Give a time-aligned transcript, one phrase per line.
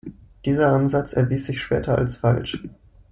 [0.45, 2.59] Dieser Ansatz erwies sich später als falsch.